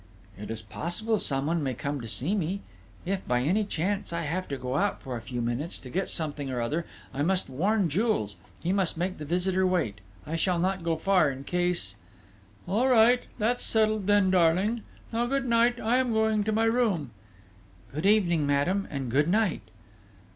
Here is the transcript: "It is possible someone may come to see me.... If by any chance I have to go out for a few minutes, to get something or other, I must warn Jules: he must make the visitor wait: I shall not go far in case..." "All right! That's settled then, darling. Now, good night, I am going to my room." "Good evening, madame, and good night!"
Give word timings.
"It 0.35 0.49
is 0.49 0.63
possible 0.63 1.19
someone 1.19 1.61
may 1.61 1.75
come 1.75 2.01
to 2.01 2.07
see 2.07 2.33
me.... 2.33 2.61
If 3.05 3.27
by 3.27 3.41
any 3.41 3.63
chance 3.63 4.11
I 4.11 4.23
have 4.23 4.47
to 4.47 4.57
go 4.57 4.75
out 4.77 4.99
for 4.99 5.15
a 5.15 5.21
few 5.21 5.43
minutes, 5.43 5.77
to 5.77 5.91
get 5.91 6.09
something 6.09 6.49
or 6.49 6.59
other, 6.59 6.87
I 7.13 7.21
must 7.21 7.49
warn 7.51 7.87
Jules: 7.87 8.35
he 8.61 8.73
must 8.73 8.97
make 8.97 9.19
the 9.19 9.25
visitor 9.25 9.63
wait: 9.67 10.01
I 10.25 10.37
shall 10.37 10.57
not 10.57 10.81
go 10.83 10.95
far 10.95 11.29
in 11.29 11.43
case..." 11.43 11.97
"All 12.67 12.87
right! 12.87 13.21
That's 13.37 13.63
settled 13.63 14.07
then, 14.07 14.31
darling. 14.31 14.81
Now, 15.13 15.27
good 15.27 15.45
night, 15.45 15.79
I 15.79 15.97
am 15.97 16.11
going 16.13 16.43
to 16.45 16.51
my 16.51 16.65
room." 16.65 17.11
"Good 17.93 18.07
evening, 18.07 18.47
madame, 18.47 18.87
and 18.89 19.11
good 19.11 19.27
night!" 19.29 19.61